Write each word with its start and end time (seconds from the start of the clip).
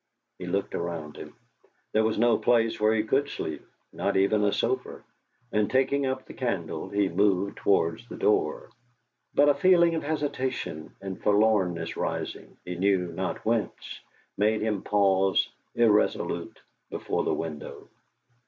He 0.39 0.47
looked 0.47 0.73
around 0.73 1.15
him. 1.15 1.35
There 1.91 2.03
was 2.03 2.17
no 2.17 2.39
place 2.39 2.79
where 2.79 2.91
he 2.95 3.03
could 3.03 3.29
sleep, 3.29 3.63
not 3.93 4.17
even 4.17 4.43
a 4.43 4.51
sofa, 4.51 5.03
and 5.51 5.69
taking 5.69 6.07
up 6.07 6.25
the 6.25 6.33
candle, 6.33 6.89
he 6.89 7.07
moved 7.07 7.57
towards 7.57 8.07
the 8.09 8.15
door. 8.17 8.71
But 9.35 9.47
a 9.49 9.53
feeling 9.53 9.93
of 9.93 10.01
hesitation 10.01 10.95
and 11.01 11.21
forlornness 11.21 11.97
rising, 11.97 12.57
he 12.65 12.73
knew 12.77 13.11
not 13.11 13.45
whence, 13.45 14.01
made 14.39 14.61
him 14.63 14.81
pause 14.81 15.47
irresolute 15.75 16.59
before 16.89 17.23
the 17.23 17.35
window. 17.35 17.87